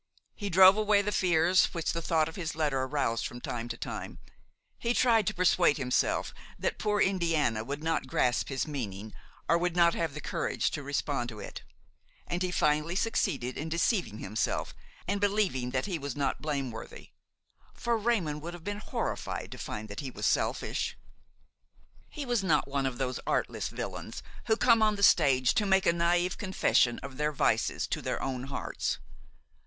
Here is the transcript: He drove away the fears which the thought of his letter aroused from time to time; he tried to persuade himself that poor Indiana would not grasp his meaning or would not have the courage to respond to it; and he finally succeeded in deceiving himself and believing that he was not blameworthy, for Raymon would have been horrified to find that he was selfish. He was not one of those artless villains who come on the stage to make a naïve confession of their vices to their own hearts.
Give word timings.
He 0.33 0.49
drove 0.49 0.77
away 0.77 1.03
the 1.03 1.11
fears 1.11 1.65
which 1.75 1.93
the 1.93 2.01
thought 2.01 2.27
of 2.27 2.35
his 2.35 2.55
letter 2.55 2.81
aroused 2.81 3.27
from 3.27 3.39
time 3.39 3.67
to 3.67 3.77
time; 3.77 4.17
he 4.79 4.95
tried 4.95 5.27
to 5.27 5.33
persuade 5.35 5.77
himself 5.77 6.33
that 6.57 6.79
poor 6.79 6.99
Indiana 6.99 7.63
would 7.63 7.83
not 7.83 8.07
grasp 8.07 8.47
his 8.49 8.65
meaning 8.65 9.13
or 9.47 9.59
would 9.59 9.75
not 9.75 9.93
have 9.93 10.15
the 10.15 10.19
courage 10.19 10.71
to 10.71 10.81
respond 10.81 11.29
to 11.29 11.39
it; 11.39 11.61
and 12.25 12.41
he 12.41 12.49
finally 12.49 12.95
succeeded 12.95 13.59
in 13.59 13.69
deceiving 13.69 14.17
himself 14.17 14.73
and 15.07 15.21
believing 15.21 15.69
that 15.69 15.85
he 15.85 15.99
was 15.99 16.15
not 16.15 16.41
blameworthy, 16.41 17.11
for 17.75 17.95
Raymon 17.95 18.41
would 18.41 18.55
have 18.55 18.63
been 18.63 18.79
horrified 18.79 19.51
to 19.51 19.59
find 19.59 19.87
that 19.87 19.99
he 19.99 20.09
was 20.09 20.25
selfish. 20.25 20.97
He 22.09 22.25
was 22.25 22.43
not 22.43 22.67
one 22.67 22.87
of 22.87 22.97
those 22.97 23.19
artless 23.27 23.67
villains 23.67 24.23
who 24.47 24.57
come 24.57 24.81
on 24.81 24.95
the 24.95 25.03
stage 25.03 25.53
to 25.53 25.65
make 25.67 25.85
a 25.85 25.93
naïve 25.93 26.39
confession 26.39 26.97
of 27.03 27.17
their 27.17 27.31
vices 27.31 27.85
to 27.89 28.01
their 28.01 28.19
own 28.19 28.45
hearts. 28.45 28.97